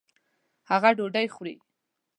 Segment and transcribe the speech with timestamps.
[0.69, 1.55] هغه ډوډۍ خوري